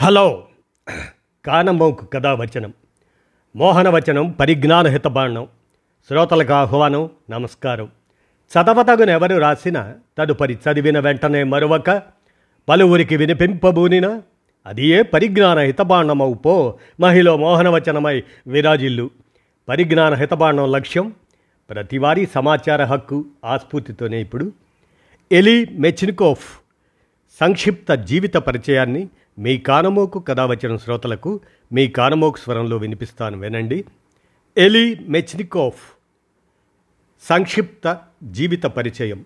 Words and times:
Hello. 0.00 0.46
కానమోకు 1.44 2.06
కథావచనం. 2.06 2.72
మోహనవచనం 3.56 4.30
పరిజ్ఞాన 4.30 4.86
హితబాణం 4.86 5.46
శ్రోతలకు 6.08 6.52
ఆహ్వానం 6.52 7.10
నమస్కారం. 7.30 7.88
చదవతగున 8.40 9.10
ఎవరు 9.10 9.36
రాసిన 9.36 9.94
తదుపరి 10.18 10.54
చదివిన 10.54 10.98
వెంటనే 10.98 11.42
మరొక 11.42 12.02
పలువురికి 12.68 13.16
వినిపింపబూనిన 13.16 14.20
అది 14.66 14.86
ఏ 14.86 15.02
పరిజ్ఞాన 15.02 15.58
హితబాండమవు 15.58 16.34
పో 16.34 16.78
మహిళ 17.00 17.30
మోహనవచనమై 17.30 18.22
విరాజిల్లు. 18.46 19.10
పరిజ్ఞాన 19.68 20.14
హితబాండం 20.14 20.72
లక్ష్యం 20.72 21.14
ప్రతివారీ 21.70 22.26
సమాచార 22.26 22.84
హక్కు 22.84 23.24
ఆస్ఫూర్తితోనే 23.44 24.20
ఇప్పుడు. 24.20 24.52
ఎలీ 25.32 25.64
మెచ్నికోఫ్ 25.64 26.58
సంక్షిప్త 27.40 27.94
జీవిత 27.94 28.34
పరిచయాన్ని 28.34 29.08
మీ 29.38 29.58
కానమోకు 29.58 30.18
కథావచన 30.18 30.76
శ్రోతలకు 30.76 31.40
మీ 31.72 31.88
కానమోకు 31.88 32.36
స్వరంలో 32.36 32.76
వినిపిస్తాను 32.76 33.38
వినండి. 33.38 33.84
ఎలి 34.58 34.98
మెచ్నికోఫ్. 35.00 35.92
సంక్షిప్త 37.22 38.00
జీవిత 38.22 38.62
పరిచయం. 38.62 39.24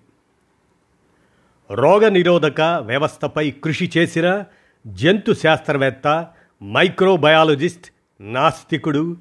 రోగ 1.71 2.09
నిరోధక 2.09 2.61
వ్యవస్థపై 2.61 3.51
కృషి 3.51 3.91
చేసిన 3.99 4.45
జంతు 4.87 5.33
శాస్త్రవేత్త 5.33 6.27
మైక్రోబయాలజిస్ట్ 6.63 7.93
నాస్తికుడు 8.21 9.17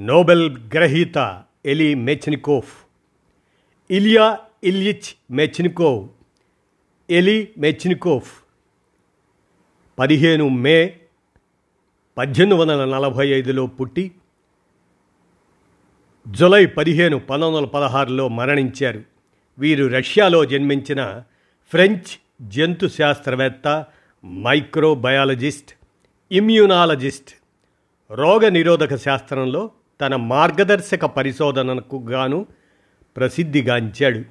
నోబెల్ 0.00 0.56
గ్రహీత 0.74 1.42
ఎలి 1.66 1.94
మెచ్నికోఫ్. 1.94 2.84
ఇలియా 3.90 4.38
ఇల్యిచ్ 4.64 5.32
మెచ్నికోవ్. 5.32 6.08
ఎలి 7.10 7.52
మెచ్నికోఫ్. 7.58 8.47
పదిహేను 9.98 10.48
మే 10.48 10.96
పద్దెనిమిది 12.18 12.60
వందల 12.60 12.84
నలభై 12.84 13.28
ఐదులో 13.28 13.66
పుట్టి 13.66 14.10
జులై 16.28 16.66
పదిహేను 16.66 17.18
పంతొమ్మిది 17.18 17.56
వందల 17.56 17.68
పదహారులో 17.68 18.28
మరణించారు. 18.28 19.02
వీరు 19.58 19.86
రష్యాలో 19.86 20.44
జన్మించిన 20.44 21.22
ఫ్రెంచ్ 21.70 22.10
జంతు 22.42 22.86
శాస్త్రవేత్త 22.86 23.84
మైక్రోబయాలజిస్ట్ 24.26 25.70
ఇమ్యూనాలజిస్ట్ 26.32 27.30
రోగ 28.10 28.48
నిరోధక 28.48 28.96
శాస్త్రంలో 28.96 29.70
తన 30.00 30.16
మార్గదర్శక 30.16 31.04
పరిశోధనకు 31.04 32.04
గాను 32.10 32.46
ప్రసిద్ధిగాంచాడు. 33.16 34.22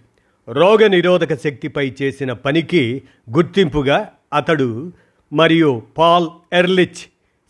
రోగ 0.52 0.88
నిరోధక 0.88 1.34
శక్తిపై 1.36 1.94
చేసిన 2.02 2.34
పనికి 2.34 3.04
గుర్తింపుగా 3.36 4.12
అతడు 4.34 4.94
మరియు 5.34 5.82
పాల్ 5.98 6.28
ఎర్లిచ్ 6.54 7.04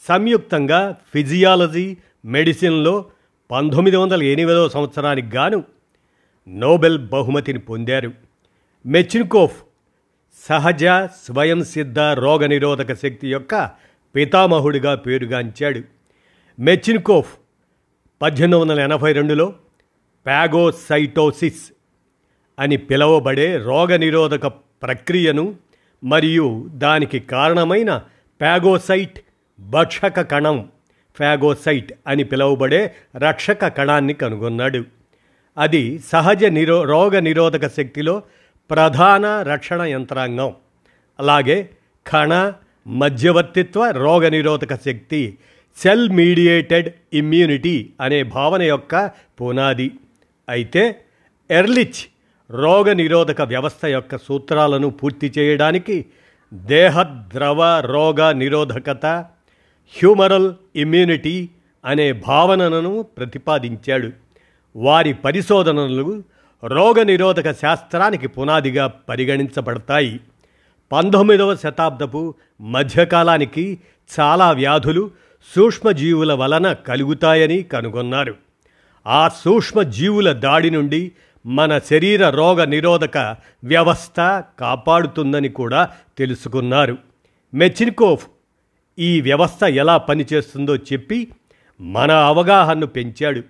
సంయుక్తంగా 0.08 0.98
ఫిజియాలజీ 1.14 1.98
మెడిసిన్లో 2.26 3.06
పంతొమ్మిది 3.52 3.98
వందల 3.98 4.24
ఎనిమిదవ 4.24 4.68
సంవత్సరానికి 4.68 5.36
గాను 5.36 5.64
నోబెల్ 6.48 7.08
బహుమతిని 7.08 7.60
పొందారు. 7.60 8.12
మెచిన్కోఫ్ 8.86 9.64
సహజ 10.50 10.86
స్వయం 11.26 11.64
సిద్ధ 11.64 12.00
రోగనిరోధక 12.00 12.94
శక్తి 12.94 13.32
యొక్క 13.32 13.70
పితామహుడిగా 14.16 14.96
పేరుగాంచాడు. 14.96 15.82
మెచిన్కోఫ్ 16.60 17.38
పద్దెనిమిది 18.22 18.60
వందల 18.60 18.80
ఎనభై 18.80 19.12
రెండులో 19.12 19.54
ప్యాగోసైటోసిస్ 20.26 21.72
అని 22.60 22.78
పిలువబడే 22.78 23.58
రోగనిరోధక 23.58 24.48
ప్రక్రియను 24.48 25.56
మరియు 26.04 26.70
దానికి 26.74 27.20
కారణమైన 27.20 28.02
ప్యాగోసైట్ 28.42 29.20
భక్షక 29.60 30.22
కణం. 30.22 30.70
ఫ్యాగోసైట్ 31.16 31.94
అని 32.08 32.24
పిలువబడే 32.24 32.96
రక్షక 33.18 33.68
కణాన్ని 33.68 34.14
కనుగొన్నాడు. 34.14 34.86
అది 35.58 36.00
సహజ 36.00 36.46
నిరో 36.46 36.84
రోగ 36.84 37.20
నిరోధక 37.20 37.68
శక్తిలో 37.68 38.24
ప్రధాన 38.70 39.42
రక్షణ 39.42 39.82
యంత్రాంగం. 39.82 40.56
అలాగే 41.20 41.70
కణ 42.08 42.54
మధ్యవర్తిత్వ 42.88 43.90
రోగ 43.90 44.28
నిరోధక 44.28 44.76
శక్తి 44.76 45.38
సెల్ 45.78 46.10
మీడియేటెడ్ 46.10 46.90
ఇమ్యూనిటీ 47.14 47.90
అనే 48.02 48.24
భావన 48.24 48.62
యొక్క 48.62 49.12
పునాది. 49.42 49.92
అయితే 50.50 51.02
ఎర్లిచ్ 51.52 52.17
రోగ 52.52 52.94
నిరోధక 52.94 53.42
వ్యవస్థ 53.42 53.86
యొక్క 53.86 54.18
సూత్రాలను 54.18 54.90
పూర్తి 54.90 55.34
చేయడానికి 55.38 56.06
దేహ 56.54 57.04
ద్రవ 57.04 57.80
రోగ 57.80 58.32
నిరోధకత 58.32 59.06
హ్యూమరల్ 59.98 60.54
ఇమ్యూనిటీ 60.76 61.50
అనే 61.86 62.12
భావనను 62.12 63.02
ప్రతిపాదించాడు. 63.02 64.12
వారి 64.76 65.14
పరిశోధనలు 65.14 66.24
రోగ 66.64 67.04
నిరోధక 67.04 67.52
శాస్త్రానికి 67.52 68.28
పునాదిగా 68.28 68.88
పరిగణించబడతాయి. 68.88 70.20
పంతొమ్మిదవ 70.92 71.56
శతాబ్దపు 71.56 72.34
మధ్యకాలానికి 72.62 73.80
చాలా 74.20 74.52
వ్యాధులు 74.52 75.12
సూక్ష్మజీవుల 75.56 76.34
వలన 76.34 76.74
కలుగుతాయని 76.74 77.64
కనుగొన్నారు. 77.64 78.36
ఆ 79.08 79.28
సూక్ష్మజీవుల 79.28 80.32
దాడి 80.32 80.70
నుండి 80.70 81.12
మన 81.48 81.80
శరీర 81.80 82.30
రోగ 82.30 82.64
నిరోధక 82.64 83.36
వ్యవస్థ 83.64 84.44
కాపాడుతుందని 84.60 85.50
కూడా 85.50 85.90
తెలుసుకున్నారు. 86.18 86.98
మెచిన్కోఫ్ 87.54 88.28
ఈ 89.00 89.22
వ్యవస్థ 89.22 89.64
ఎలా 89.64 89.98
పనిచేస్తుందో 89.98 90.76
చెప్పి 90.76 91.28
మన 91.82 92.12
అవగాహనను 92.12 92.88
పెంచాడు. 92.88 93.42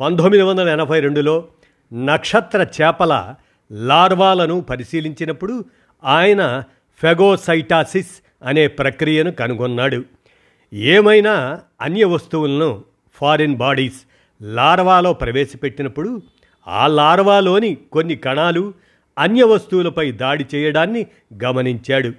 పంతొమ్మిది 0.00 0.42
వందల 0.42 0.68
ఎనభై 0.68 1.00
రెండులో 1.00 1.48
నక్షత్ర 1.92 2.66
చేపల 2.82 3.34
లార్వాలను 3.72 4.60
పరిశీలించినప్పుడు 4.60 5.64
ఆయన 6.04 6.62
ఫెగోసైటాసిస్ 7.02 8.10
అనే 8.42 8.66
ప్రక్రియను 8.66 9.30
కనుగొన్నాడు. 9.32 10.04
ఏమైనా 10.72 11.60
అన్య 11.80 12.04
వస్తువులను 12.04 12.84
ఫారిన్ 13.14 13.56
బాడీస్ 13.56 14.00
లార్వాలో 14.42 15.12
ప్రవేశపెట్టినప్పుడు 15.12 16.22
ఆ 16.68 16.86
లార్వాలోని 16.86 17.76
కొన్ని 17.92 18.16
కణాలు 18.16 18.74
అన్య 19.18 19.44
వస్తువులపై 19.44 20.12
దాడి 20.12 20.46
చేయడాన్ని 20.54 21.06
గమనించాడు. 21.44 22.12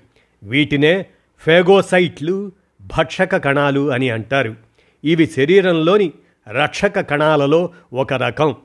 వీటినే 0.43 1.05
ఫేగోసైట్లు 1.37 2.51
భక్షక 2.81 3.37
కణాలు 3.37 3.91
అని 3.91 4.09
అంటారు. 4.09 4.55
ఇవి 5.03 5.27
శరీరంలోని 5.27 6.11
రక్షక 6.49 6.99
కణాలలో 6.99 7.69
ఒక 7.93 8.13
రకం. 8.13 8.55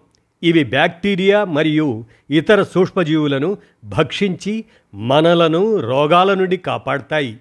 ఇవి 0.43 0.65
బ్యాక్టీరియా 0.65 1.45
మరియు 1.45 2.05
ఇతర 2.31 2.63
సూక్ష్మజీవులను 2.63 3.59
భక్షించి 3.85 4.65
మనలను 4.95 5.81
రోగాల 5.81 6.35
నుండి 6.35 6.57
కాపాడతాయి. 6.57 7.37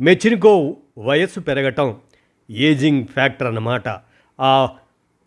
మెచినికో 0.00 0.76
వయస్సు 0.98 1.40
పెరగటం 1.40 1.96
ఏజింగ్ 2.50 3.04
ఫ్యాక్టర్ 3.04 3.46
అన్నమాట. 3.46 3.96
ఆ 4.40 4.68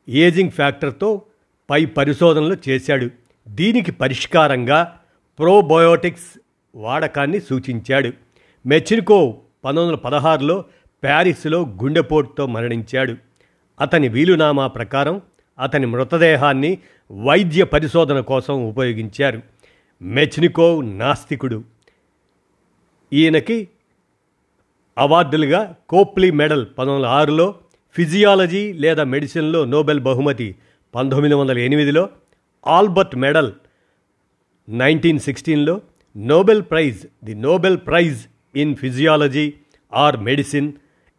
ఏజింగ్ 0.10 0.52
ఫ్యాక్టర్తో 0.52 1.22
పై 1.70 1.86
పరిశోధనలు 1.86 2.58
చేశాడు. 2.70 3.10
దీనికి 3.48 3.92
పరిష్కారంగా 3.92 5.00
ప్రోబయోటిక్స్ 5.40 6.40
వాడకాన్ని 6.76 7.40
సూచించాడు. 7.40 8.12
మెచినికో 8.66 9.38
పంతొమ్మిది 9.66 9.86
వందల 9.86 9.96
పదహారులో 9.96 10.66
ప్యారిస్లో 11.04 11.62
గుండెపోటుతో 11.84 12.46
మరణించాడు. 12.46 13.16
అతని 13.82 14.08
వీలునామా 14.08 14.68
ప్రకారం 14.68 15.22
అతని 15.60 15.86
మృతదేహాన్ని 15.86 16.78
వైద్య 17.12 17.64
పరిశోధన 17.64 18.20
కోసం 18.20 18.70
ఉపయోగించారు. 18.70 19.42
మెచ్నికోవ్ 20.02 21.00
నాస్తికుడు. 21.00 21.64
ఈయనకి 23.14 23.68
అవార్డులుగా 24.98 25.76
కోప్లీ 25.90 26.32
మెడల్ 26.32 26.66
పంతొమ్మిది 26.66 26.96
వందల 26.96 27.06
ఆరులో 27.06 27.56
ఫిజియాలజీ 27.92 28.74
లేదా 28.74 29.04
మెడిసిన్లో 29.04 29.66
నోబెల్ 29.66 30.00
బహుమతి 30.00 30.56
పంతొమ్మిది 30.94 31.34
వందల 31.34 31.58
ఎనిమిదిలో 31.58 32.10
ఆల్బర్ట్ 32.68 33.16
మెడల్ 33.16 33.52
నైన్టీన్ 34.70 35.20
సిక్స్టీన్లో 35.20 35.82
Nobel 36.18 36.64
prize 36.64 37.08
the 37.24 37.36
Nobel 37.36 37.78
prize 37.88 38.22
in 38.56 38.76
physiology 38.76 39.54
or 39.94 40.18
medicine 40.18 40.74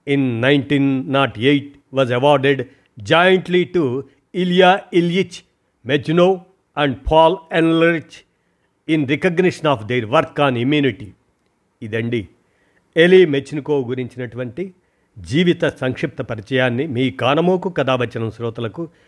in 0.07 0.43
nineteen 0.43 1.13
nought 1.13 1.39
eight 1.39 1.75
was 1.95 2.13
awarded 2.13 2.63
jointly 2.99 3.65
to 3.65 4.05
Ilya 4.35 4.81
Ilyich 4.93 5.39
Mechnikov 5.87 6.45
and 6.77 6.97
Paul 7.13 7.37
Ehrlich 7.53 8.17
in 8.89 9.09
recognition 9.09 9.67
of 9.67 9.85
their 9.85 10.07
work 10.07 10.41
on 10.41 10.57
immunity. 10.57 11.13
ఇదండి 11.83 12.29
Elie 12.97 13.27
Metchnikoff 13.27 13.81
గురించినటువంటి 13.81 14.75
జీవిత 15.19 15.65
సంక్షిప్త 15.69 16.23
పరిచయాన్ని 16.23 16.87
మీ 16.87 17.11
కానమోకు 17.11 17.69
కథావచనం 17.69 18.31
శ్రోతలకు 18.31 18.89